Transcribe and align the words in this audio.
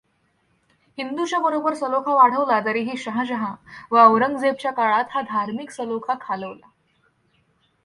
हिंदूच्या 0.97 1.39
बरोबर 1.39 1.73
सलोखा 1.73 2.13
वाढवला 2.13 2.59
तरीही 2.65 2.97
शाहजहाँ 2.97 3.55
व 3.91 3.97
औरंगजेबच्या 3.97 4.71
काळात 4.71 5.05
हा 5.09 5.21
धार्मिक 5.21 5.71
सलोखा 5.71 6.13
खालवला. 6.21 6.69